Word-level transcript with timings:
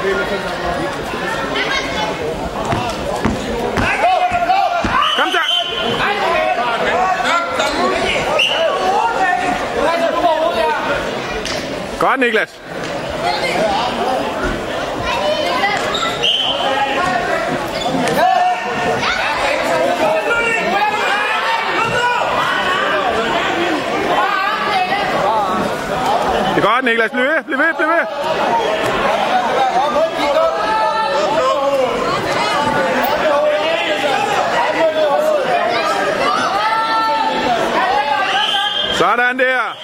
Kom 0.00 0.08
så! 5.32 5.40
Godt, 12.00 12.20
Niklas. 12.20 12.60
Det 26.54 26.64
er 26.64 26.74
godt, 26.74 26.84
Niklas. 26.84 27.10
Bliv 27.10 27.24
ved, 27.24 27.44
bliv 27.44 27.58
ved, 27.58 27.74
bliv 27.74 27.88
ved. 27.88 28.89
Sådan 39.00 39.38
der. 39.38 39.76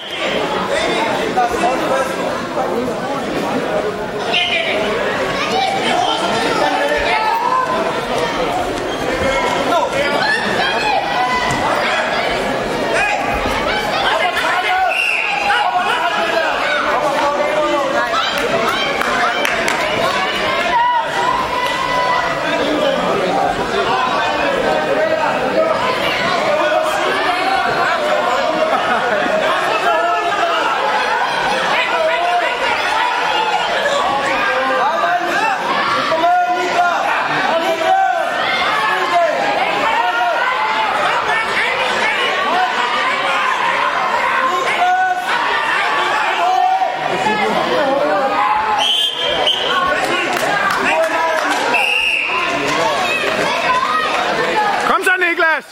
Kom 54.87 55.03
så, 55.03 55.11
Niklas! 55.19 55.65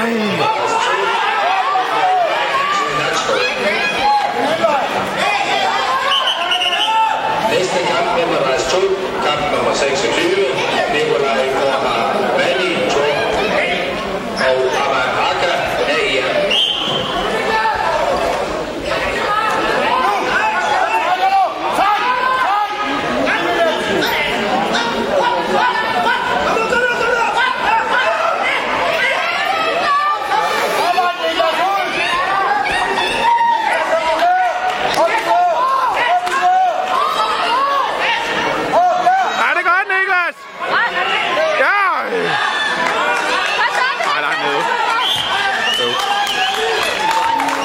Ej. 0.00 0.40
Næste 7.52 7.78
kamp 7.90 8.08
nummer 8.18 8.40
2, 8.70 8.78
kamp 9.24 9.42
nummer 9.54 9.72
26, 9.74 10.19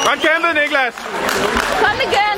Godt 0.06 0.20
kæmpet, 0.22 0.56
Niklas. 0.62 0.94
Kom 1.84 1.98
igen! 2.08 2.38